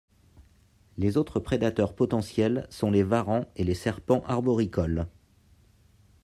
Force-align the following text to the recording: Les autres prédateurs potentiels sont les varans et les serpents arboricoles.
Les 0.97 1.15
autres 1.15 1.39
prédateurs 1.39 1.93
potentiels 1.93 2.65
sont 2.71 2.89
les 2.89 3.03
varans 3.03 3.45
et 3.55 3.63
les 3.63 3.75
serpents 3.75 4.23
arboricoles. 4.25 5.05